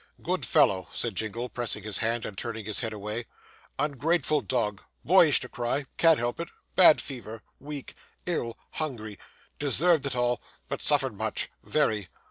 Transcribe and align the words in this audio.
'Good 0.19 0.47
fellow,' 0.47 0.87
said 0.91 1.13
Jingle, 1.13 1.47
pressing 1.47 1.83
his 1.83 1.99
hand, 1.99 2.25
and 2.25 2.35
turning 2.35 2.65
his 2.65 2.79
head 2.79 2.91
away. 2.91 3.27
'Ungrateful 3.77 4.41
dog 4.41 4.81
boyish 5.05 5.39
to 5.41 5.47
cry 5.47 5.85
can't 5.97 6.17
help 6.17 6.39
it 6.39 6.49
bad 6.75 6.99
fever 6.99 7.43
weak 7.59 7.93
ill 8.25 8.57
hungry. 8.71 9.19
Deserved 9.59 10.07
it 10.07 10.15
all 10.15 10.41
but 10.67 10.81
suffered 10.81 11.15
much 11.15 11.49
very. 11.63 12.09